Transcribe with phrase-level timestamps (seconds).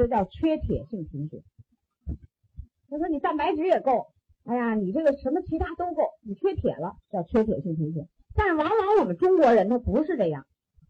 [0.00, 1.42] 就叫缺铁性贫血。
[2.88, 4.06] 他说你蛋白质也够，
[4.44, 8.08] 哎呀，你这个什么其他都够，你缺铁了，叫缺铁性贫血。
[8.34, 10.46] 但往往我们中国人他不是这样，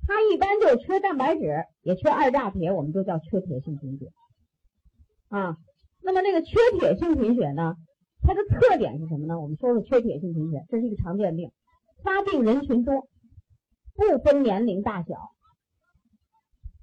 [0.07, 4.07] 他一般就是缺蛋白质，也缺二价铁，我们就叫缺铁性贫血。
[5.29, 5.57] 啊，
[6.05, 7.75] 那么这个缺铁性贫血呢，
[8.23, 9.41] 它的特点是什么呢？
[9.41, 11.51] 我们说说缺铁性贫血，这是一个常见病，
[12.05, 13.09] 发病人群多，
[13.97, 15.17] 不分年龄大小，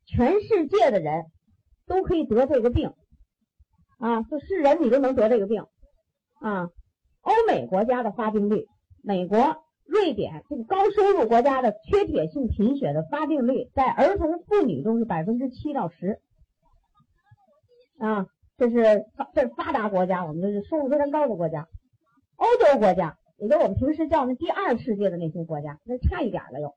[0.05, 1.25] 全世界的人
[1.87, 2.93] 都可以得这个病。
[3.99, 5.63] 啊，就是人你都能得这个病，
[6.39, 6.69] 啊，
[7.21, 8.67] 欧美国家的发病率，
[9.01, 16.19] 美国、瑞典这个高收入国家的缺铁性贫血的发病率，在儿童妇女中是百分之七到十，
[17.97, 18.27] 啊，
[18.59, 21.67] 这是这是发达国家，我们这是收入非常高的国家，
[22.35, 26.75] 欧洲国家，也就我们平时叫那第二世界的那些国家，那差一点了又，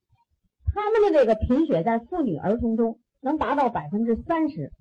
[0.75, 4.73] 他们的这个贫血在妇女儿童中能达到百分之三十。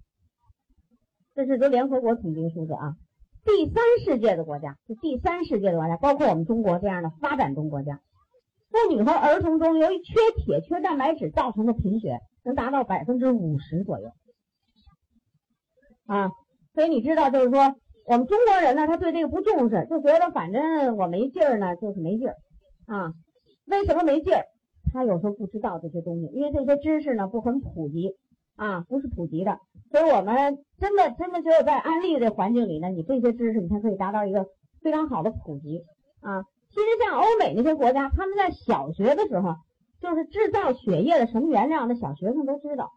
[1.40, 2.98] 这是都联合国统计的数字啊！
[3.46, 8.02] 第三世界的国家，就第三世界的国家，包括我们中国这样的发展中国家，
[8.70, 14.12] 妇女和儿童中由于缺铁、缺蛋白质造成的贫血能达到百分之五十左右
[16.08, 16.32] 啊！
[16.74, 17.74] 所以你知道，就是说
[18.06, 22.36] 我们中国人呢，他对这个不重视，就觉得反正我没劲儿呢，就是没劲儿
[22.88, 23.14] 啊。
[23.66, 24.44] 为什么没劲儿？
[24.92, 28.18] 他有时候不知道这些东西，因为这些知识呢不很普及。
[28.56, 29.58] 啊，不是普及的，
[29.92, 34.46] 所以我们真的真的只有在安利的环境里呢，你这些知识你才可以达到一个
[34.82, 35.84] 非常好的普及
[36.22, 36.44] 啊。
[36.70, 39.56] 其实像欧美那些国家，他们在小学的时候，
[40.00, 42.92] 就是制造血液的什么原料，那小学生都知道。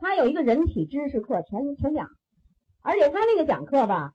[0.00, 2.06] 他有一个人体知识课，全全讲，
[2.82, 4.12] 而且他那个讲课吧，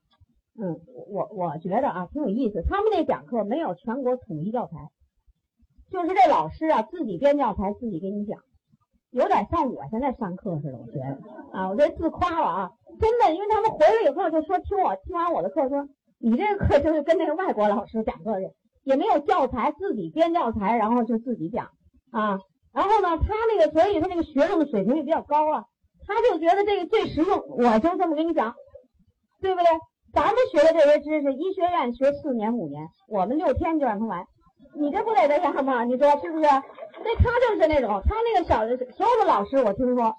[0.58, 0.80] 嗯，
[1.10, 2.64] 我我觉得啊挺有意思。
[2.70, 4.78] 他们那讲课没有全国统一教材，
[5.92, 8.40] 就是这老师啊自己编教材，自己给你讲。
[9.14, 15.88] 有点像我现在上课似的，我觉得啊，我这自夸了啊，真的，因为他们回来以后就说听我听完我的课，说
[16.20, 18.52] 你这个课就是跟那个外国老师讲课的，
[18.84, 21.70] 也没有教材，自己编教材，然后就自己讲
[22.12, 22.40] 啊，
[22.74, 25.66] 然后呢，他那个所以他那个学生的水平也比较高啊，
[26.08, 28.56] 他就觉得这个最实用，我就这么跟你讲，
[29.42, 29.66] 对不对？
[30.12, 34.26] 咱们学的这些知识，医学院学四年五年，我们六天就让他完，
[34.76, 35.84] 你这不得这样吗？
[35.84, 36.46] 你说是不是？
[37.04, 40.16] 那他就是那种，他那个小的所有的老师，我听说，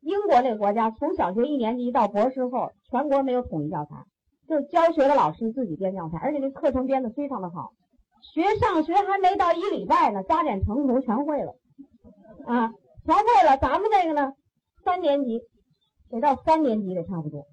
[0.00, 4.04] 英国那个国家从小学一年级到博士后，全国没有统一教材，
[4.48, 7.72] 就是教学的老师自己编教材，而且那课程编的非常的好，
[8.34, 11.54] 学上学还没到一礼拜呢，加减乘除全会了，
[12.46, 12.72] 啊，
[13.04, 13.56] 全会了。
[13.58, 14.32] 咱们这个呢，
[14.84, 15.40] 三年级
[16.10, 17.46] 得到三年级得差不多，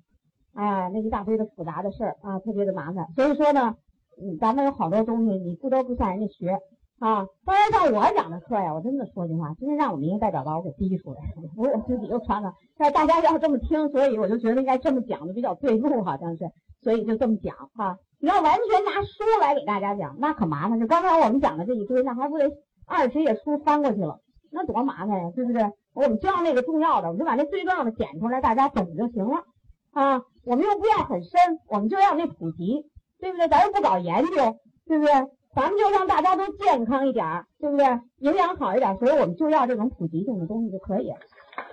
[0.53, 3.07] 哎呀，那一大堆的复杂的事儿啊，特别的麻烦。
[3.15, 3.75] 所以说呢，
[4.21, 6.59] 嗯，咱们有好多东西你不得不向人家学。
[7.03, 11.19] 啊，当然像我讲的课呀，我真的说句话，今天让我们一个代表把我给逼出来，
[11.53, 16.49] 不是我自己又穿了，但大家要这么听，所以我就觉得应该这么讲的比较对路，好像是，
[16.81, 17.97] 所以就这么讲哈。
[18.21, 20.79] 你要完全拿书来给大家讲，那可麻烦。
[20.79, 22.49] 就刚才我们讲的这一堆，那还不得
[22.87, 25.61] 二十页书翻过去了，那多麻烦呀，对不对？
[25.93, 29.43] 我们就要那个重要的，我们就把那最重要的剪出来，大家懂就行了
[29.91, 30.21] 啊。
[30.45, 31.33] 我们又不要很深，
[31.67, 32.85] 我们就要那普及，
[33.19, 33.49] 对不对？
[33.49, 34.55] 咱又不搞研究，
[34.87, 35.11] 对不对？
[35.55, 37.85] 咱们就让大家都健康一点儿，对不对？
[38.19, 41.17] 营养好一点，所以我们就要这种普及性的东西就可以了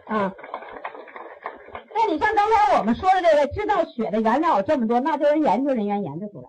[0.07, 0.33] 啊。
[1.95, 6.49] 那你像刚才我们说的这个制造血的原料有这么多，那就是研究人员研究出来，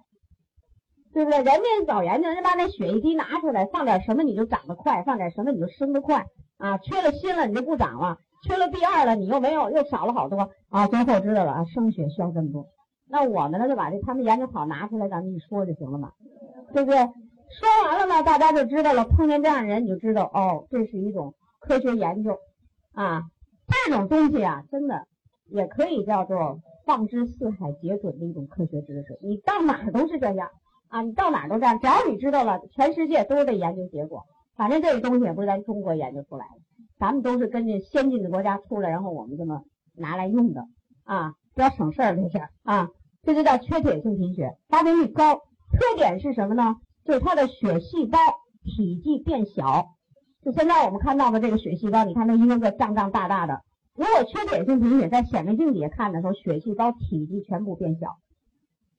[1.13, 1.37] 对不对？
[1.37, 6.25] 人家早研究，人家把那血一滴拿出来，放点什么你就长得快，放点什么你就生得快
[6.57, 6.77] 啊。
[6.77, 10.87] 缺了锌了你就不长了，缺了 B 二了你又没有，又少了好多啊。
[10.87, 12.65] 最后知道了啊，生血需要这么多。
[13.09, 16.11] 那我们呢就把这他们研究好拿出来，咱们一说就行了嘛。
[16.73, 16.97] 对不对？
[16.97, 19.03] 说完了呢，大家就知道了。
[19.03, 22.37] 碰见这样的人，你就知道哦，这是一种科学研究
[22.93, 23.23] 啊。
[23.67, 25.05] 这种东西啊，真的
[25.47, 29.19] 也可以叫做放之四海皆准的一种科学知识。
[29.21, 30.47] 你到哪儿都是这样
[30.87, 31.77] 啊，你到哪儿都这样。
[31.79, 34.23] 只要你知道了，全世界都是这研究结果。
[34.55, 36.61] 反正这个东西也不是咱中国研究出来的，
[36.99, 39.61] 咱们都是根据先进的国家出来，然后我们这么
[39.95, 40.63] 拿来用的
[41.03, 42.89] 啊，比较省事儿这事儿啊。
[43.23, 45.41] 这就叫缺铁性贫血，发病率高。
[45.71, 46.75] 特点是什么呢？
[47.05, 48.17] 就是它的血细胞
[48.63, 49.87] 体积变小。
[50.43, 53.61] 就现在我们看到的这个血细胞，你看它一个个胀胀大大的。
[53.93, 58.17] 如果缺铁性贫血，在显微镜底下看的时候，血细胞体积全部变小。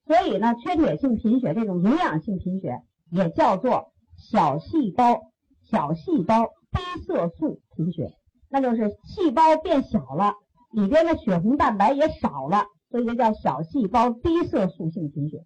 [0.05, 5.21] 所以呢，缺铁性贫血这种营养性贫血也叫做小细胞
[5.69, 8.13] 小细胞低色素贫血，
[8.49, 10.33] 那就是细胞变小了，
[10.71, 15.43] 里边的血红蛋白也少了，所以就叫小细胞低色素性贫血。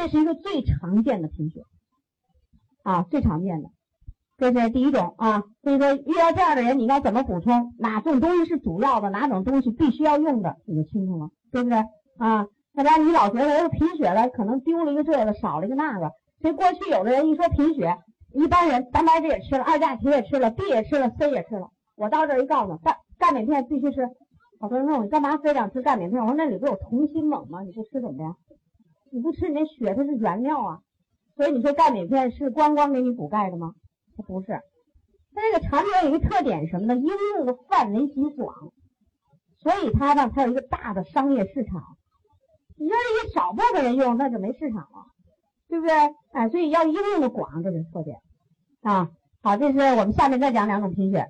[0.00, 1.60] 这是一个最常见的贫血，
[2.84, 3.68] 啊，最常见的。
[4.38, 5.42] 这是第一种啊。
[5.62, 7.74] 所以说遇到这样的人，你应该怎么补充？
[7.78, 9.10] 哪种东西是主要的？
[9.10, 10.56] 哪种东西必须要用的？
[10.64, 11.76] 你就清楚了，对不对
[12.16, 12.46] 啊？
[12.72, 16.10] 要不然你老觉得贫血了，可能丢了一个这个，少了一个那个。
[16.40, 17.98] 所以过去有的人一说贫血，
[18.32, 21.68] 一般人蛋白质也吃了，二价铁也吃了，B 也吃了，C 也吃了。
[21.94, 24.08] 我到这儿一告诉钙，钙镁片必须吃。
[24.60, 26.22] 好多人问我，你干嘛非得吃钙镁片？
[26.22, 27.60] 我说那里不有同心锰吗？
[27.60, 28.34] 你不吃怎么样？
[29.12, 30.78] 你不吃，你那血它是原料啊。
[31.36, 33.72] 所以你说钙镁片是光光给你补钙的吗？
[34.16, 34.60] 它不是。
[35.32, 36.96] 它这个产品有一个特点什么呢？
[36.96, 38.54] 应用的范围极广，
[39.58, 41.82] 所以它呢，它有一个大的商业市场。
[42.76, 45.06] 你要是一少部分人用，那就没市场了，
[45.68, 45.94] 对不对？
[46.32, 48.16] 哎，所以要应用的广，这是特点
[48.82, 49.08] 啊。
[49.42, 51.26] 好，这是我们下面再讲两种贫血。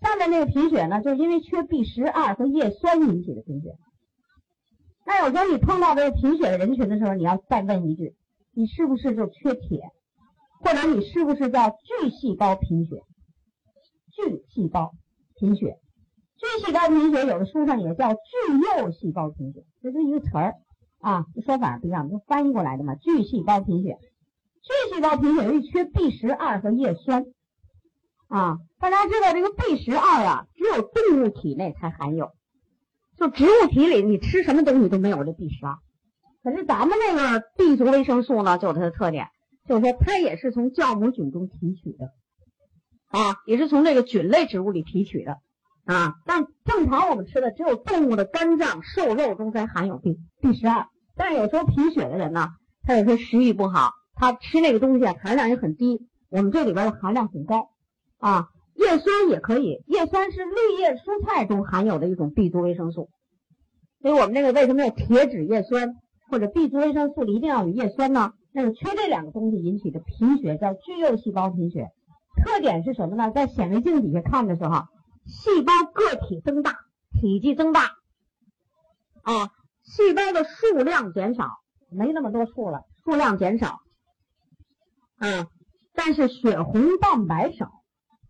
[0.00, 3.76] 下面那个贫血呢，就是因为缺 B 十二和叶酸引起的贫血。
[5.04, 8.14] 那有时候你碰到这个贫血的人群的时候，你要再问一句：
[8.52, 9.90] 你是不是就缺铁？
[10.60, 13.02] 或者你是不是叫巨细胞贫血？
[14.12, 14.92] 巨细胞
[15.34, 15.78] 贫血，
[16.36, 20.54] 巨细胞贫血有的书上也叫巨幼细胞贫血，这是一个词儿
[21.00, 22.94] 啊，说法不一样，就翻译过来的嘛。
[22.94, 23.98] 巨细胞贫血，
[24.62, 27.24] 巨细胞贫血由于缺 B 十二和叶酸
[28.28, 28.58] 啊。
[28.78, 32.30] 大家知道这个 B 十二啊，只有动物体内才含有，
[33.16, 35.76] 就植物体里你吃什么东西都没有这 B 十二。
[36.42, 39.28] 可是咱们这个 B 族维生素呢，就有它的特点，
[39.68, 42.10] 就是说它也是从酵母菌中提取的。
[43.08, 45.36] 啊，也是从这个菌类植物里提取的
[45.84, 50.86] 啊，但正常我们吃的只有动物的肝脏、瘦肉中才含有 B B 十二。
[51.14, 52.48] 但是有时候贫血的人呢，
[52.82, 57.68] 他有时候食欲不好，他吃那个东西含量也很低，我们这里边的含量很高
[58.18, 58.48] 啊。
[58.74, 63.10] 叶酸也可以，叶酸是绿叶蔬菜中含有的一种 B 族维生素，
[64.00, 65.96] 所以我们这个为什么要铁质叶酸
[66.30, 68.32] 或者 B 族维生素里一定要有叶酸呢？
[68.52, 71.88] 那是缺这两个东西引起的贫血叫巨幼细胞贫血。
[72.42, 73.30] 特点是什么呢？
[73.30, 74.86] 在显微镜底下看的时候，
[75.26, 76.78] 细胞个体增大，
[77.12, 77.82] 体积增大，
[79.22, 79.50] 啊，
[79.82, 81.50] 细胞的数量减少，
[81.90, 83.80] 没那么多数了，数量减少，
[85.18, 85.46] 啊，
[85.94, 87.70] 但是血红蛋白少。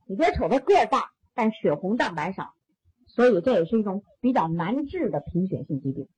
[0.06, 2.54] 你别瞅它个儿大，但血红蛋白少，
[3.06, 6.08] 所以这也是一种比较难治的贫血性疾病，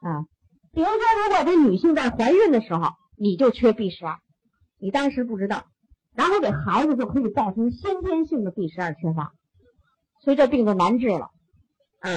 [0.00, 0.26] 啊，
[0.72, 4.18] 比如说，如果这女性在怀孕的时候，你就缺 B 十二，
[4.78, 5.64] 你当时不知道。
[6.14, 9.34] 然后给孩子就可以造成先天性的 B 十二缺乏，
[10.20, 11.30] 所以这病就难治了。
[12.00, 12.10] 啊，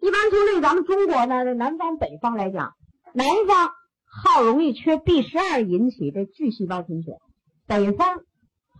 [0.00, 2.72] 一般从这咱们中国呢，南方北方来讲，
[3.12, 3.72] 南方
[4.06, 7.18] 好容易缺 B 十二引起这巨细胞贫血，
[7.66, 8.22] 北方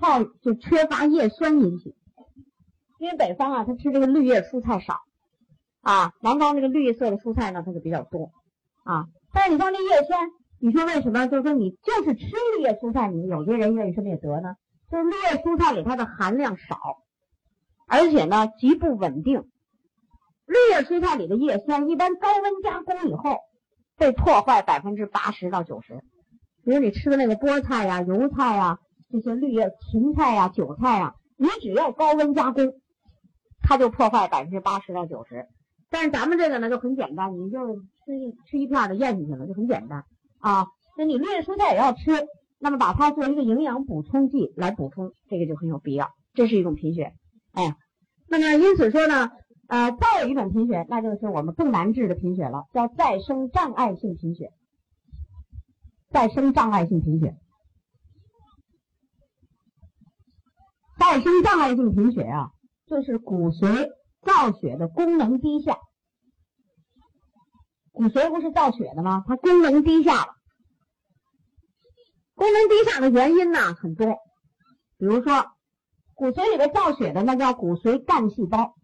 [0.03, 1.95] 好就缺乏叶酸引起。
[2.99, 5.01] 因为北方啊，它吃这个绿叶蔬菜少
[5.81, 8.31] 啊，南方这个绿色的蔬菜呢，它就比较多
[8.85, 9.07] 啊。
[9.33, 10.29] 但是你说这叶酸，
[10.61, 11.27] 你说为什么？
[11.27, 12.27] 就是说你就是吃
[12.57, 14.55] 绿叶蔬菜，你有些人为什么也得呢？
[14.91, 16.79] 就是绿叶蔬菜里它的含量少，
[17.89, 19.49] 而且呢极不稳定。
[20.47, 23.39] 绿叶蔬菜里的叶酸一般高温加工以后
[23.97, 26.05] 被破坏百分之八十到九十。
[26.65, 28.79] 比如你吃的那个菠菜呀、油菜呀、
[29.13, 32.73] 这些绿叶芹菜呀、韭菜呀，你只要高温加工，
[33.61, 35.47] 它就破坏百分之八十到九十。
[35.91, 40.05] 但是咱们这个呢就很简单，你就吃一吃一片就咽进去了，就很简单
[40.41, 40.67] 啊。
[40.97, 42.27] 那你绿叶蔬菜也要吃。
[42.65, 46.11] 那么把它作为一个营养补充剂来补充，这个就很有必要。
[46.33, 47.13] 这是一种贫血，
[47.51, 47.75] 哎，
[48.29, 49.33] 那么因此说呢，
[49.67, 54.53] 呃，再有一种贫血，那就是我们更难治的贫血了，叫再生障碍性贫血。
[56.11, 57.35] 再生障碍性贫血，
[61.03, 62.51] 再生障碍性贫血啊，
[62.87, 63.89] 就是骨髓
[64.23, 65.77] 造血的功能低下。
[67.91, 69.25] 骨髓不是造血的吗？
[69.27, 70.29] 它功能低下了。
[72.37, 74.07] 功能低下的原因呢很多，
[74.97, 75.45] 比如说
[76.15, 78.77] 骨髓里边造血的那叫骨髓干细胞，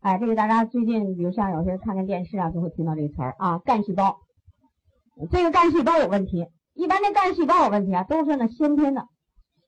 [0.00, 4.20] 哎，这个大家最近比如像有些看看电视啊，就会听到这个词儿啊，干细胞。
[5.32, 9.06] 这个干细胞有问题，一般的干细胞有问题啊，都是那先天的，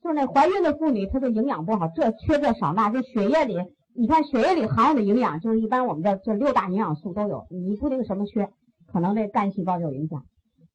[0.03, 3.57] 就是那怀孕的妇女她的营养不好，这缺这少那，这血液里
[3.95, 8.49] 你看血液里含有的营养，就是一般我们的这六大营养素都有，你不定什么缺，
[8.87, 10.25] 可能这干细胞就有影响。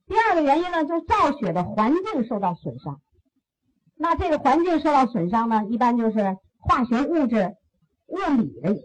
[0.07, 3.01] 第二个原因呢，就是造血的环境受到损伤。
[3.97, 7.55] 那这个环境受到损伤呢，一般就是化学物质、
[8.05, 8.75] 物理的、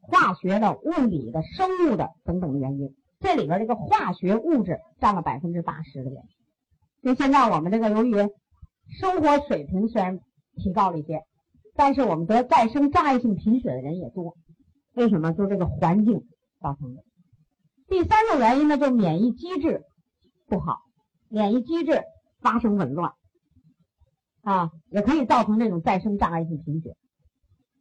[0.00, 2.94] 化学的、物理的、生物的等等的原因。
[3.20, 6.28] 这里边这个化学物质占了百分之八十的原因。
[7.02, 8.16] 就现在我们这个由于
[9.00, 10.20] 生活水平虽然
[10.56, 11.22] 提高了一些，
[11.74, 14.36] 但是我们得再生障碍性贫血的人也多。
[14.94, 15.32] 为什么？
[15.32, 16.22] 就这个环境
[16.60, 17.02] 造成的。
[17.88, 19.82] 第三种原因呢，就是免疫机制。
[20.46, 20.82] 不好，
[21.30, 22.02] 免疫机制
[22.40, 23.14] 发生紊乱，
[24.42, 26.94] 啊，也可以造成这种再生障碍性贫血。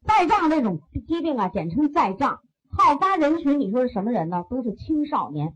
[0.06, 2.40] 再障这种疾病啊，简称再障，
[2.70, 4.46] 好发人群，你说是什么人呢？
[4.50, 5.54] 都是青少年，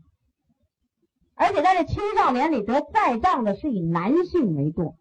[1.34, 4.96] 而且在这青少年里得再障的是以男性为多，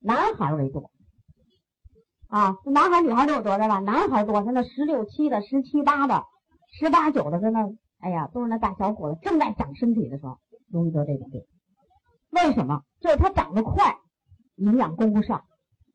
[0.00, 0.90] 男孩为多。
[2.28, 3.78] 啊，男孩女孩都有得的吧？
[3.78, 6.24] 男孩多，现在十六七的、十七八的、
[6.78, 7.60] 十八九的，在那，
[8.00, 10.38] 哎呀，都是那大小伙子，正在长身体的时候，
[10.70, 11.42] 容易得这种病。
[12.30, 12.82] 为什么？
[13.00, 13.96] 就是他长得快，
[14.56, 15.44] 营养供不上。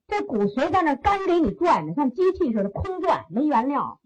[0.07, 3.99] 这骨髓在那干给你转呢，像机器似的空转，没原料，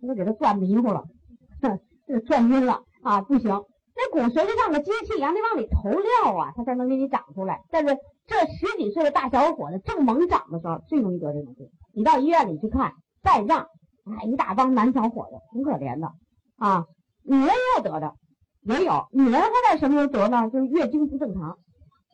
[0.00, 1.04] 你都给他转迷糊了，
[1.60, 3.64] 哼，这转晕了啊，不行。
[4.00, 7.60] 那骨髓就像个机器一样，得往里投料啊，它才能给你长出来。
[7.70, 7.94] 但是
[8.26, 11.68] 这十几岁的大小伙子正猛长的时候，最容易得这种病。
[11.92, 12.92] 你到医院里去看，
[13.22, 13.66] 再让，
[14.04, 16.10] 哎，一大帮男小伙子，挺可怜的
[16.56, 16.86] 啊。
[17.22, 18.14] 女人也有得的，
[18.62, 19.06] 也有。
[19.12, 20.48] 女人她在什么时候得呢？
[20.50, 21.58] 就是月经不正常，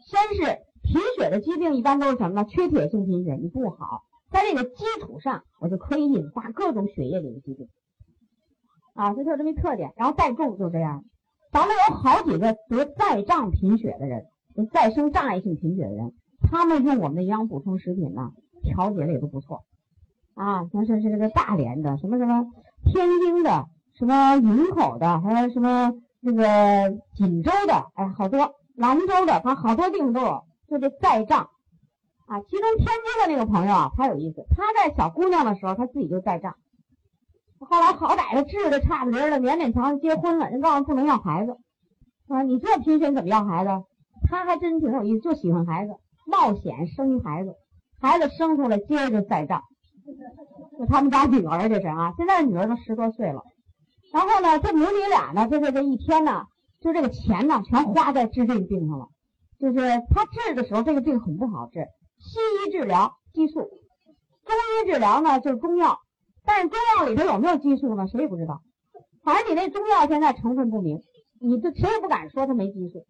[0.04, 0.58] 先是。
[0.88, 2.44] 贫血的疾病一般都是什么呢？
[2.44, 7.66] 缺铁性贫血，你不好，在这个基础上，我就可以引发各种血液里的疾病，
[8.94, 9.92] 啊，这就是这么一特点。
[9.96, 11.02] 然后再重就这样，
[11.56, 14.26] 咱们有好几个得再障贫血的人，
[14.74, 16.12] 再生障碍性贫血的人，
[16.50, 18.32] 他们用我们的营养补充食品呢，
[18.62, 19.64] 调节的也都不错，
[20.34, 22.44] 啊，像是是这个大连的，什么什么
[22.84, 30.42] 天津的，什么营口的，还有什么那个锦州的，哎，好多兰州的，反正好多地方都有。
[30.68, 31.48] 就这再胀，
[32.26, 34.44] 啊，其中天津的那个朋友啊，他有意思。
[34.50, 36.56] 他在小姑娘的时候，他自己就再胀，
[37.58, 40.50] 后来好歹的治的差不离了，勉勉强强结婚了。
[40.50, 41.56] 人告诉不能要孩子，
[42.28, 43.70] 啊，你这贫血怎么要孩子？
[44.28, 45.92] 他还真挺有意思，就喜欢孩子，
[46.26, 47.54] 冒险生一孩子，
[48.00, 49.62] 孩子生出来接着再胀。
[50.78, 53.42] 就他们家女儿这是啊，现在女儿都十多岁了。
[54.12, 56.44] 然后呢，这母女俩呢，就是这一天呢，
[56.80, 59.08] 就这个钱呢，全花在治这个病上了。
[59.58, 59.78] 就是
[60.10, 61.86] 他治的时候，这个病很不好治。
[62.18, 65.98] 西医治疗激素，中医治疗呢就是中药。
[66.46, 68.06] 但是中药里头有没有激素呢？
[68.06, 68.62] 谁也不知道。
[69.24, 71.00] 反正你那中药现在成分不明，
[71.40, 73.04] 你这谁也不敢说它没激素。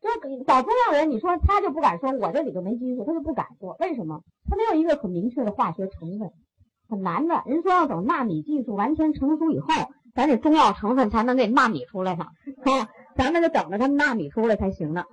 [0.00, 3.76] 就是搞中药人，你说他就不敢说我这里头没激素，他就不敢说。
[3.78, 4.20] 为什么？
[4.50, 6.28] 他没有一个很明确的化学成分，
[6.88, 7.40] 很难的。
[7.46, 9.68] 人说要等纳米技术完全成熟以后，
[10.12, 12.24] 咱这中药成分才能给纳米出来呢。
[12.64, 15.04] 啊，咱们就等着它纳米出来才行呢。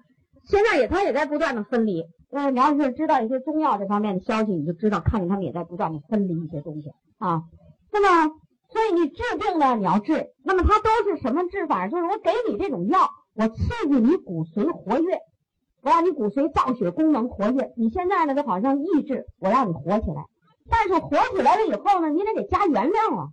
[0.45, 2.03] 现在也，他也在不断的分离。
[2.31, 7.43] 呃，你要是知道一些中药这方面的消息，你就知道，看见他们也在不断的分离一些东西啊。
[7.91, 8.33] 那么，
[8.69, 11.87] 所以你治病呢，你要治，那么它都是什么治法？
[11.87, 15.17] 就是我给你这种药，我刺激你骨髓活跃，
[15.81, 17.71] 我让你骨髓造血功能活跃。
[17.77, 20.23] 你现在呢，就好像抑制，我让你活起来。
[20.69, 23.27] 但是活起来了以后呢，你得给加原料啊，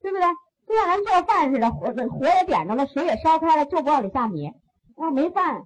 [0.00, 0.26] 对不对？
[0.68, 4.46] 就像咱做饭似的，火火也点着了，水也烧开了，就不往里下米，
[4.96, 5.62] 啊，没饭。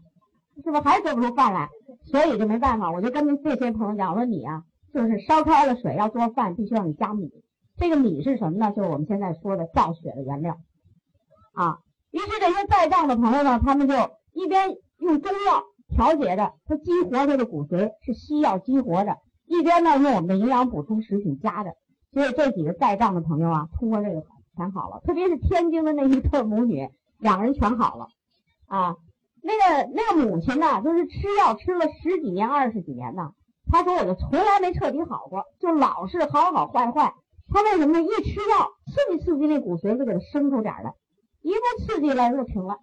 [0.62, 1.68] 是不是还做不出饭来？
[2.04, 4.62] 所以就没办法，我就跟这些朋友讲，我说你啊，
[4.94, 7.28] 就是烧开了水要做饭，必须让你加米。
[7.76, 8.72] 这个米是什么呢？
[8.72, 10.56] 就是我们现在说的造血的原料
[11.52, 11.78] 啊。
[12.10, 13.94] 于是这些在藏的朋友呢，他们就
[14.32, 19.16] 一边用中药调节着，他激活他的骨髓是西药激活的，
[19.46, 21.74] 一边呢用我们的营养补充食品加的。
[22.12, 24.22] 所以这几个在藏的朋友啊，通过这个
[24.56, 26.88] 全好了，特别是天津的那一对母女，
[27.18, 28.06] 两个人全好了
[28.66, 28.96] 啊。
[29.42, 33.32] 那个那个母亲呢，就是吃药吃了十几年、二十几年呢。
[33.66, 37.12] 她说我就从来没彻底好过，就老是好好坏坏。
[37.52, 38.02] 他为什么呢？
[38.02, 40.94] 一吃药刺激刺激那骨髓，就给它生出点来。
[41.42, 42.78] 一不刺激了又停了，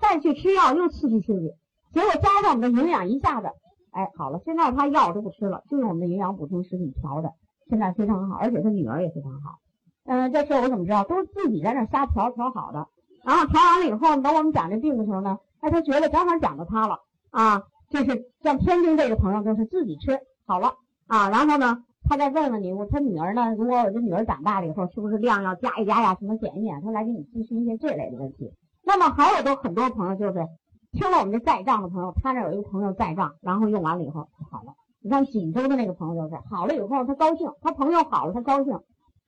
[0.00, 1.50] 再去吃药又刺激刺激，
[1.92, 3.48] 结果加上我们的营养一下子，
[3.90, 4.40] 哎，好了。
[4.44, 7.32] 现在他药都不吃了，就用我们的营养补充食品调的，
[7.68, 9.58] 现在非常好，而且他女儿也非常好。
[10.04, 11.02] 嗯，这事我怎么知道？
[11.04, 12.86] 都是自己在那瞎调调好的。
[13.24, 15.38] 然后调完了以后，等我们讲这病的时候呢。
[15.60, 16.98] 哎，他觉得正好讲到他了
[17.30, 20.74] 啊，就是像天津这个朋友，就是自己吃好了
[21.06, 23.54] 啊，然后呢，他再问问你，我他女儿呢？
[23.56, 26.14] 如果我这女儿长大了以后，是不是量要加一加呀？
[26.20, 26.80] 什么减一减？
[26.82, 28.52] 他来给你咨询一些这类的问题。
[28.84, 30.46] 那么还有都很多朋友就是
[30.92, 34.74] 听了我们这在账的朋友，他那有一个朋友在账，然后用完了以后好了。
[35.02, 38.78] 你看锦州的那个朋友就是好了以后他高兴，他朋友好了他高兴，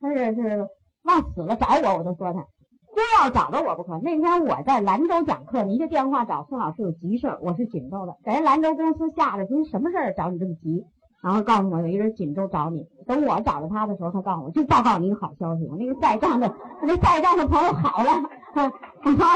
[0.01, 0.69] 他是是
[1.05, 2.47] 往死了找我，我都说他。
[2.95, 3.99] 非要找到我不可。
[3.99, 10.83] 那天我在兰州讲课，你一个电话找宋老师有急事儿，我是锦州的，给人兰州公司吓得，您什么事儿找你这么急？
[11.27, 18.13] 然后告诉我有一人锦州找你，等我找着他的时候，他告诉我就报告你一个好消息，我那个在账的，那在账的朋友好了，
[18.55, 18.71] 啊，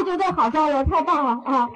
[0.06, 1.68] 就这好消息，太棒了啊，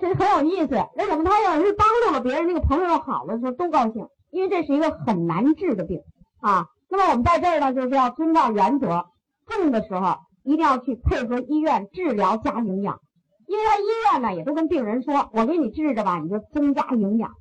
[0.00, 0.74] 这很有意思。
[0.96, 4.08] 为什么他要是帮助了别人，那个朋友好了的时候都高兴？
[4.30, 6.00] 因为这是一个很难治的病
[6.40, 6.64] 啊。
[6.88, 9.04] 那么我们在这儿呢，就是要遵照原则，
[9.46, 10.16] 重的时候。
[10.44, 12.98] 一定要去配合医院治疗加营养，
[13.46, 13.84] 因为他医
[14.14, 17.32] 院呢也都跟病人说，我给你治着吧，你就增加营养。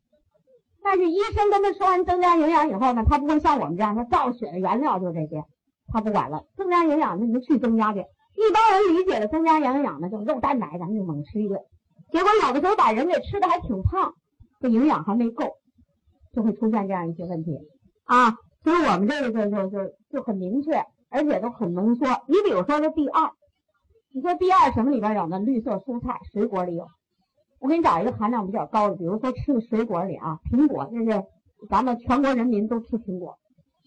[0.89, 5.43] 但是医生跟他说完增加营养以后呢，他不会像我们这样，他造血的原料就这些，
[5.87, 6.45] 他不管了。
[6.55, 7.99] 增加营养那你就去增加去。
[7.99, 11.59] 一般人理解的增加营养呢，就肉蛋奶，咱们就猛吃一顿。
[12.09, 14.13] 结果有的时候把人给吃的还挺胖，
[14.61, 15.57] 这营养还没够，
[16.33, 17.51] 就会出现这样一些问题
[18.05, 18.37] 啊。
[18.63, 22.07] 所以我们这个就就就就很明确，而且都很浓缩。
[22.29, 23.29] 你比如说这 B 二，
[24.13, 25.37] 你说 B 二什么里边有呢？
[25.39, 26.87] 绿色蔬菜、水果里有。
[27.59, 31.25] 我给你找一个含量比较高的，比如说吃的水果里啊，苹果，这是
[31.69, 33.37] 咱们全国人民都吃苹果，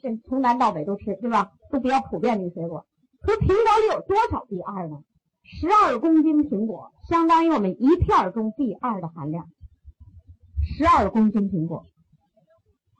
[0.02, 1.52] 这从南到北都吃，对吧？
[1.70, 2.84] 都比较普遍的一个水果。
[3.22, 4.98] 可苹果里有多少 B 二呢？
[5.44, 9.46] 十二公斤苹果相当于我们一片中 B 二的含量。
[10.62, 11.84] 十二公斤苹果，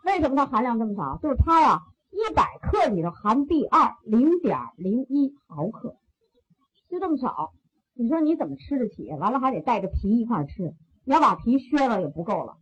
[0.05, 1.19] 为什么它含量这么少？
[1.23, 5.97] 就是它呀，一百克里头含 B 二零点零一毫克，
[6.89, 7.53] 就这么少。
[8.01, 9.13] 你说你怎么吃得起？
[9.13, 12.57] 完了还得带着皮一块吃，你要把皮削了也不够了，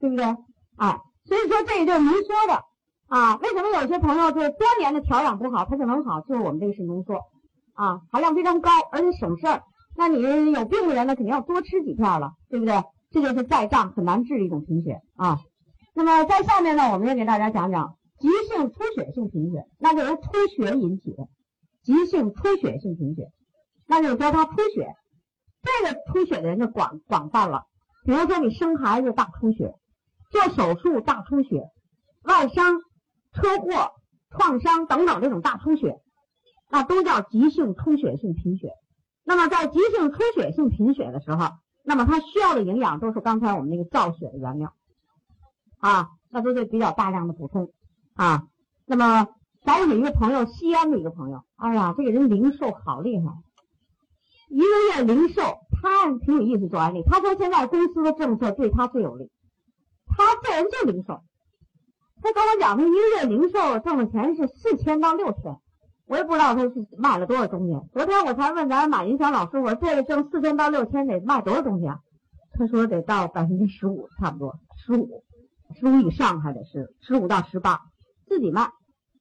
[0.00, 0.24] 对不对？
[0.76, 2.64] 哎，所以说这也就是您说的
[3.06, 3.36] 啊。
[3.36, 6.20] 为什么有些朋友就是多年的调养不好，他就能好？
[6.22, 7.14] 就是我们这个是浓缩
[7.74, 9.62] 啊，含量非常高，而且省事儿。
[9.96, 12.74] 那你有病的人呢，肯定要多吃几片了，对不对？
[13.12, 15.38] 这就是再胀很难治的一种贫血啊。
[15.94, 21.28] 那么在下面呢，我们也给大家讲讲急性出血性贫血，那就是出血引起的
[21.84, 23.30] 急性出血性贫血。
[23.90, 24.94] 那就是说他出血，
[25.62, 27.64] 这个出血的人就广广泛了。
[28.04, 29.74] 比如说你生孩子大出血，
[30.30, 31.68] 做手术大出血，
[32.22, 32.78] 外伤、
[33.32, 33.90] 车祸、
[34.30, 36.00] 创伤等等这种大出血，
[36.70, 38.70] 那都叫急性出血性贫血。
[39.24, 41.48] 那么在急性出血性贫血的时候，
[41.82, 44.72] 那么他需要的营养都是刚才我们那个造血的原料
[45.80, 47.72] 啊，那都得比较大量的补充
[48.14, 48.44] 啊。
[48.86, 49.26] 那么
[49.64, 53.32] 咱有一个朋友，西安的一个朋友，哎呀，这个人零售好厉害。
[54.50, 54.64] 一个
[54.96, 55.42] 月零售，
[55.80, 57.04] 他挺有意思做安利。
[57.04, 59.30] 他说现在公司的政策对他最有利。
[60.08, 61.22] 他这人就零售，
[62.20, 65.56] 他跟我讲，他一个月零售挣的钱是四千到六千，
[66.08, 67.80] 我也不知道他是卖了多少东西。
[67.92, 72.00] 昨天我才问咱马云祥老师，我说这个挣四千到六千得卖多少东西啊？
[72.58, 75.22] 他说得到百分之十五，差不多十五，
[75.78, 77.80] 十五以上还得是十五到十八
[78.26, 78.72] 自己卖。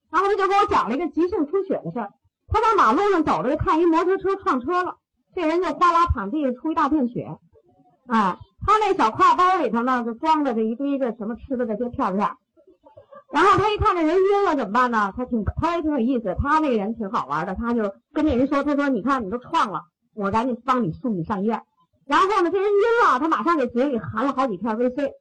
[0.09, 2.09] 然后他就给我讲了一个急性出血的事儿，
[2.47, 4.95] 他在马路上走着，看一摩托车撞车了。
[5.35, 7.37] 这人就哗啦躺地上出一大片血，
[8.07, 12.29] 啊，他那小挎包里头呢就装着这一堆这什么吃的这些片片，
[13.31, 15.13] 然后他一看这人晕了怎么办呢？
[15.15, 19.83] 他挺他也挺有意思，他那个人挺好玩的，他就跟那人说：“他说你看你都创了，
[20.15, 21.61] 我赶紧帮你送你上医院。”
[22.07, 25.11] 然后呢，这人晕了，他马上给嘴里含了好几片 VC，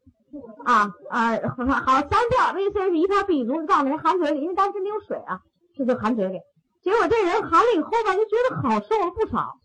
[0.64, 5.40] 啊啊，好好三片 VC 是一片避毒，告诉人含嘴里，因为当时没有水啊，
[5.76, 6.40] 这就含嘴里。
[6.82, 9.58] 结果这人含了以后吧，就觉得好受了不少。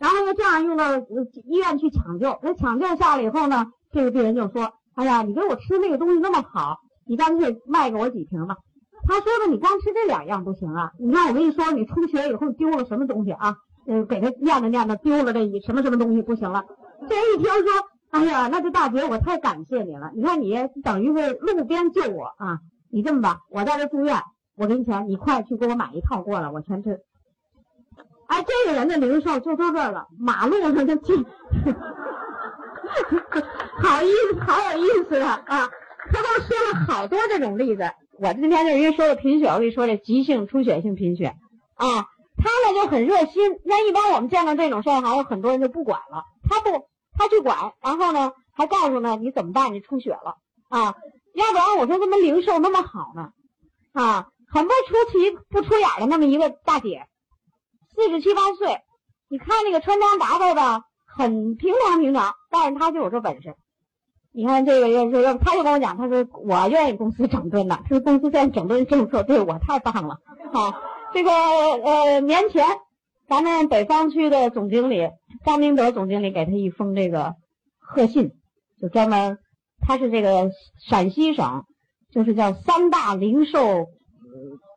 [0.00, 0.98] 然后呢，这样用到
[1.44, 2.38] 医院去抢救。
[2.42, 8.56] 那抢救下来以后呢，这个病人就说：“哎呀，你给我吃那个东西那么好，你干脆卖给我几瓶吧。”
[9.06, 10.90] 他说的：“你光吃这两样不行啊！
[10.98, 13.54] 你看我跟你说，你出血以后丢了什么东西啊？
[13.86, 16.64] 呃，给他念叨念叨，丢了这什么什么东西不行了。”
[17.08, 17.72] 这人一听说
[18.10, 20.10] ：“哎呀，那这大姐我太感谢你了！
[20.14, 22.58] 你看你等于是路边救我啊！
[22.90, 24.18] 你这么吧，我在这住院，
[24.56, 26.98] 我给你钱，你快去给我买一套过来，我全吃。”
[28.26, 31.24] 哎，这个人的零售就到这儿了，马路上就进，
[33.82, 35.42] 好意思，好有意思啊！
[35.46, 35.70] 啊，
[36.10, 37.90] 他都说了好多这种例子。
[38.18, 41.34] 我今天就因为说的贫血，我跟你说这急性出血性贫血
[41.74, 42.06] 啊，
[42.36, 43.60] 他呢就很热心。
[43.64, 49.74] 那一般我们见到这种事儿，还有很多人就不管了，他不，他去管，然后呢还告诉呢你怎么办？
[49.74, 50.36] 你出血了
[50.68, 50.94] 啊？
[51.34, 53.30] 要不然我说怎么零售那么好呢？
[53.92, 57.06] 啊，很不出奇不出眼的那么一个大姐。
[57.94, 58.78] 四十七八岁，
[59.28, 63.54] 你看那个穿装打扮的很平常平常，但是他就有这本事。
[64.32, 70.18] 你看这个要是他就跟我讲，他说我愿意公司整顿的，他说公司现在整顿政策对我太棒了。
[70.52, 70.74] 好，
[71.12, 72.66] 这个呃年前，
[73.28, 75.08] 咱们北方区的总经理
[75.44, 77.36] 张明德总经理给他一封这个
[77.78, 78.32] 贺信，
[78.82, 79.38] 就专门
[79.80, 80.50] 他是这个
[80.88, 81.64] 陕西省
[82.10, 83.86] 就是叫三大零售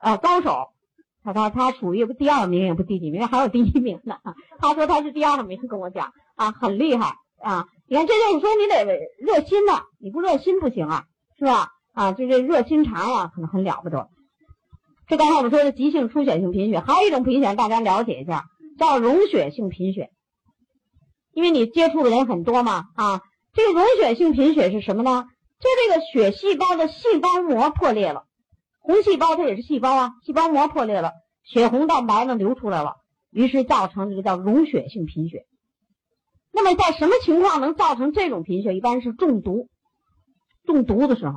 [0.02, 0.68] 呃高手。
[1.34, 4.16] 他他他属于不第二名也不第几名，还有第一名呢。
[4.60, 7.68] 他说他是第二名，跟我讲啊，很厉害啊。
[7.86, 8.86] 你看，这就是说你得
[9.20, 11.04] 热心呐，你不热心不行啊，
[11.38, 11.68] 是吧？
[11.94, 14.08] 啊，就这热心肠啊，可能很了不得。
[15.10, 18.46] 这刚才我们说的急性出血性贫血，还有一种贫血，大家了解一下，
[18.80, 20.12] 叫溶血性贫血。
[21.34, 23.22] 因为你接触的人很多嘛，啊，
[23.54, 25.26] 这个溶血性贫血是什么呢？
[25.60, 28.27] 就这个血细胞的细胞膜破裂了。
[28.88, 31.12] 红细胞它也是细胞啊，细胞膜破裂了，
[31.44, 32.96] 血红蛋白呢流出来了，
[33.32, 35.46] 于是造成这个叫溶血性贫血。
[36.54, 38.74] 那么在什么情况能造成这种贫血？
[38.74, 39.68] 一般是中毒，
[40.64, 41.36] 中毒的时候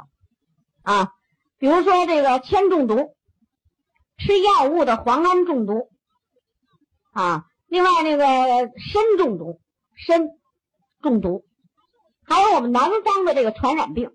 [0.83, 1.11] 啊，
[1.59, 3.17] 比如说这个铅中毒，
[4.17, 5.89] 吃药物的磺胺中毒
[7.13, 8.25] 啊，另外那个
[8.79, 9.61] 砷中毒，
[10.07, 10.29] 砷
[11.03, 11.45] 中毒，
[12.25, 14.13] 还有我们南方的这个传染病，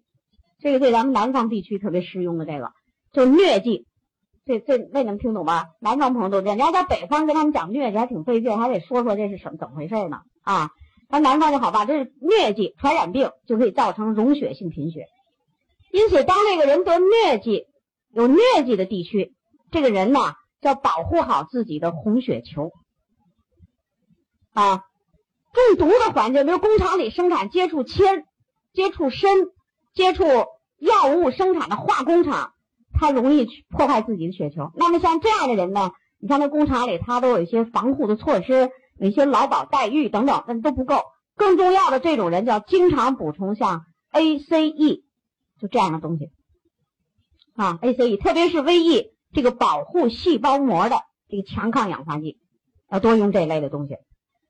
[0.62, 2.72] 这个对咱们南方地区特别适用的这个，
[3.16, 3.88] 就疟疾。
[4.46, 5.70] 这这那能听懂吗？
[5.80, 10.22] 南方朋友都这样，你要在北方跟他们讲疟疾还挺费劲，还得说说这是什么怎么回事呢？
[10.44, 10.70] 啊，
[11.10, 15.08] 咱南方就好吧，这是疟疾传染病就可以造成溶血性贫血，
[15.92, 17.66] 因此当这个人得疟疾，
[18.14, 19.34] 有疟疾的地区，
[19.72, 20.20] 这个人呢
[20.62, 22.72] 要保护好自己的红血球。
[24.54, 24.84] 啊，
[25.54, 28.26] 中毒的环境，比如工厂里生产接触铅、
[28.74, 29.28] 接触砷、
[29.96, 30.24] 接触
[30.78, 32.52] 药物生产的化工厂。
[32.98, 34.72] 他容易去破坏自己的血球。
[34.76, 35.92] 那么像这样的人呢？
[36.18, 41.04] 你像那工厂里，他都有一些防护的措施，有一些劳保待遇等等，那都不够。
[41.36, 45.04] 更重要的，这种人就要经常补充像 ACE，
[45.60, 46.32] 就这样的东西
[47.56, 50.96] 啊，ACE，特别是 VE 这个保护细胞膜的
[51.30, 52.40] 这个强抗氧化剂，
[52.90, 53.98] 要多用这一类的东西。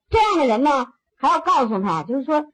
[0.09, 2.45] 这样的人呢，还要告诉他，就是说。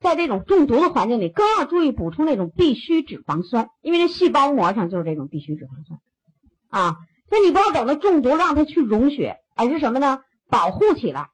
[0.00, 6.00] 在这种中毒的环境里，更要注意补充那种必需脂肪酸，因为这细胞膜上就是这种必需脂肪酸，
[6.68, 6.96] 啊，
[7.28, 10.20] 所以你不要等到中毒让它去溶血，而是什么呢？
[10.48, 11.28] 保护起来，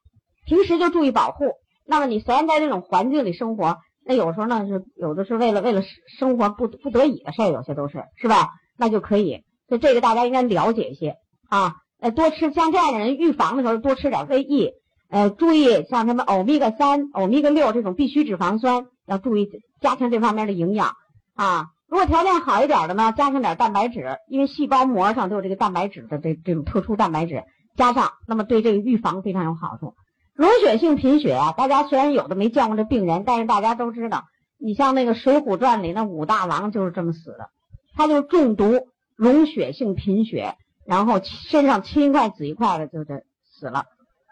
[0.47, 1.53] 平时就注意保护。
[1.85, 5.83] 那么你虽然在这种环境里生活，那有时候呢是有的是为了为了
[6.19, 8.49] 生活不不得已的事儿，有些都是是吧？
[8.79, 11.17] 那就可以，所以这个大家应该了解一些
[11.49, 14.73] 啊，呃，多吃像这样的人预防的时候多吃点 VE。
[15.13, 19.47] 呃，注意像什么欧米伽三、欧米伽六这种必需脂肪酸，要注意
[19.79, 20.97] 加强这方面的营养
[21.35, 21.67] 啊。
[21.87, 27.45] 如果条件好一点的呢，加上点蛋白质，因为细胞膜上都有这个蛋白质的这这种特殊蛋白质，
[27.77, 29.93] 加上那么对这个预防非常有好处。
[30.35, 34.25] 溶血性贫血啊，大家虽然有的没见过这病人，但是大家都知道，
[34.59, 37.51] 你像那个《水浒传》里那武大郎就是这么死的，
[37.95, 40.55] 他就中毒溶血性贫血，
[40.87, 43.85] 然后身上青一块紫一块的就这死了，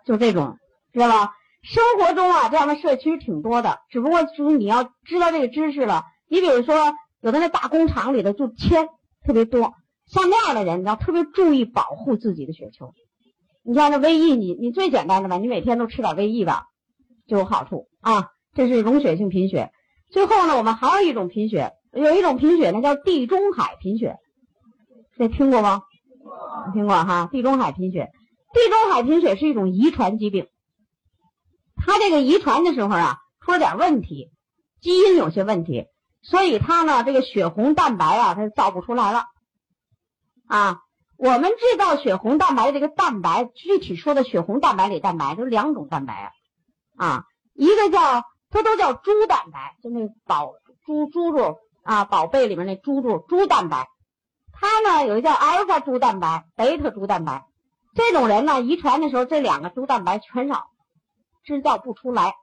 [0.06, 0.56] 就这种。
[0.92, 1.32] 知道吧？
[1.62, 6.04] 生活中啊，这样的事其实挺多的，只不过就是你要知道这个知识了。
[6.28, 6.74] 你比如说，
[7.20, 8.88] 有的那大工厂里的就铅
[9.26, 9.74] 特别多，
[10.06, 12.94] 像那样的人，你要特别注意保护自己的血球。
[13.62, 16.64] 你像那 VE，你你最简单的吧，你每天都吃点 VE 吧，
[17.26, 18.28] 就有好处啊。
[18.54, 19.70] 这是溶血性贫血。
[20.10, 24.16] 最后呢，我们还有一种贫血，有一种贫血呢叫地中海贫血，
[25.18, 25.82] 这听过吗？
[26.72, 28.10] 听过哈，地中海贫血。
[28.52, 30.46] 地中海贫血是一种遗传疾病。
[31.84, 34.30] 他这个遗传的时候啊，出了点问题，
[34.80, 35.86] 基因有些问题，
[36.22, 39.24] 所以他呢，这个血红蛋白啊，他造不出来了。
[40.46, 40.80] 啊，
[41.16, 46.32] 我们制造血红蛋白这个蛋白，具体说的血红蛋白里蛋白就两种蛋白
[46.96, 50.52] 啊，啊，一个叫它都叫猪蛋白，就那宝
[50.84, 53.88] 猪猪猪啊，宝贝里面那猪猪猪蛋白，
[54.52, 57.46] 它呢有一个叫阿尔法猪蛋白、贝塔猪蛋白，
[57.94, 60.66] 这种人呢，遗传的时候这两个猪蛋白全少。
[61.44, 62.34] 制造不出来，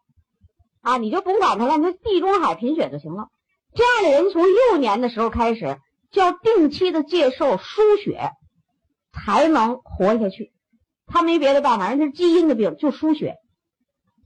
[0.81, 3.29] 啊，你就甭管他了，你就地中海贫血就行了。
[3.73, 5.79] 这样的人从幼年的时候开始
[6.11, 8.31] 就要定期的接受输血，
[9.11, 10.51] 才能活下去。
[11.05, 13.35] 他没别的办法，人家基因的病，就输血，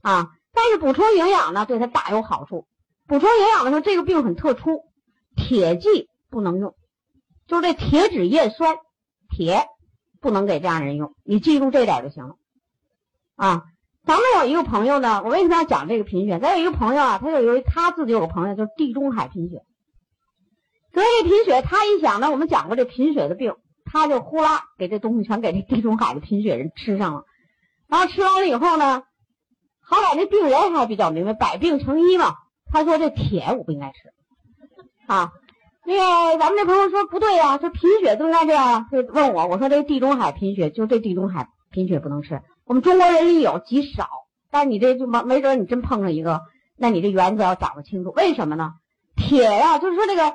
[0.00, 2.66] 啊，但是补充营养呢，对他大有好处。
[3.06, 4.82] 补充营养的时候，这个病很特殊，
[5.36, 6.74] 铁剂不能用，
[7.46, 8.76] 就是这铁质叶酸，
[9.28, 9.66] 铁
[10.20, 11.14] 不能给这样人用。
[11.24, 12.36] 你记住这点就行了，
[13.36, 13.64] 啊。
[14.04, 16.38] 咱们有一个朋友呢，我为什么要讲这个贫血？
[16.40, 19.62] 咱有一个朋友啊，他就由于他自己有个朋友，就是地中海贫血。
[20.92, 27.24] 得这贫血，他一想呢，我们讲过这贫血的病，他就呼啦给这东西全给这地中海的贫血人吃上了。
[27.88, 29.04] 然后吃完了以后呢，
[29.80, 32.34] 好歹那病人还比较明白，百病成医嘛。
[32.72, 34.12] 他说这铁我不应该吃
[35.06, 35.30] 啊。
[35.84, 38.88] 那个咱们这朋友说不对呀，这贫血都应该这样。
[38.90, 42.40] 就问我，我说这地中海贫血就这地中海贫血不能吃。
[42.64, 44.08] 我们中国人里有极少，
[44.50, 46.42] 但你这就没没准你真碰上一个，
[46.76, 48.10] 那你这原则要掌握清楚。
[48.12, 48.74] 为什么呢？
[49.16, 50.34] 铁呀，就是说这个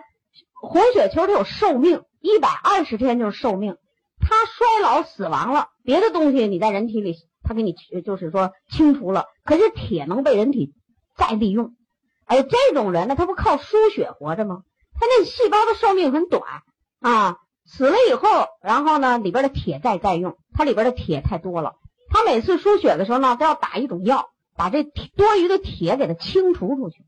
[0.62, 3.78] 红血球它有寿命，一百二十天就是寿命，
[4.20, 10.74] 它衰老死亡了，别的东西你在人体里它给你就是说清除了，可是铁能被人体
[11.16, 11.76] 再利用。
[12.26, 14.64] 而这种人呢，他不靠输血活着吗？
[15.00, 16.44] 他那细胞的寿命很短
[17.00, 21.76] 啊，死了以后，然后呢里边的铁再再用，它里边的铁太多了。
[22.10, 27.04] 他每次输血的时候呢，都要打一种药，把这多余的铁给它清除出去。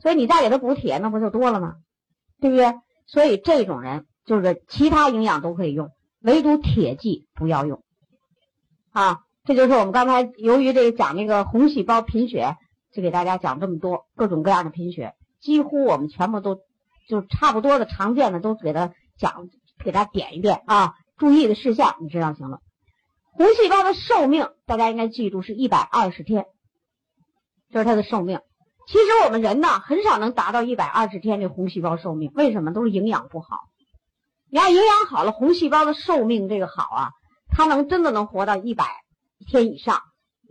[0.00, 1.74] 所以你再给他补铁，那不就多了吗？
[2.40, 2.74] 对不对？
[3.06, 7.82] 所以这种人就是其他营养都可以用，唯独铁剂不要用。
[8.92, 12.56] 啊，这就是我们刚才由于这个讲那个红细胞贫血，
[12.92, 16.60] 就给大家讲这么多各种各样的贫血，几乎我们全部都
[17.08, 19.48] 就差不多的常见的都给他讲，
[19.82, 22.60] 给他点一遍啊，注意的事项你知道行了。
[23.38, 26.46] 红细胞的寿命大家应该记住是一百二十天，
[27.70, 28.40] 这是它的寿命。
[28.88, 32.72] 其实我们人呢很少能达到一百二十天这红细胞寿命，为什么？
[32.72, 33.68] 都是营养不好。
[34.50, 37.10] 你要营养好了，红细胞的寿命这个好啊，
[37.48, 38.86] 它能真的能活到一百
[39.46, 40.02] 天以上，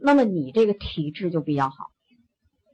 [0.01, 1.87] 那么你这个体质就比较好，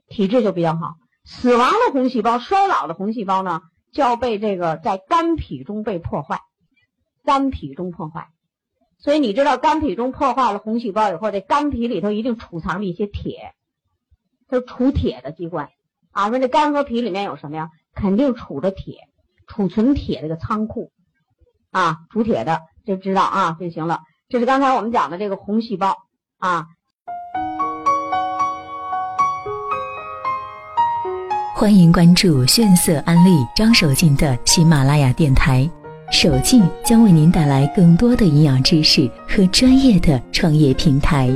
[0.09, 0.93] 体质就比较好。
[1.25, 6.41] 死亡的红细胞、衰老的红细胞呢，就要被这个在肝脾中被破坏，
[7.23, 8.29] 肝脾中破坏。
[9.03, 13.53] 所以你知道，肝脾中破坏了红细胞以后，这肝脾里头一定储藏着一些铁，
[14.47, 15.67] 它是储铁的机关
[16.13, 16.29] 啊。
[16.29, 17.69] 说这肝和脾里面有什么呀？
[17.93, 19.09] 肯定储着铁，
[19.45, 20.93] 储存铁这个仓库
[21.71, 23.99] 啊，储铁的就知道啊就行了。
[24.29, 25.97] 这是刚才我们讲的这个红细胞
[26.39, 26.67] 啊。
[31.53, 35.69] 欢迎关注炫色安利张守静的喜马拉雅电台，
[36.13, 41.27] 守静将为您带来更多的营养知识和专业的创业平台。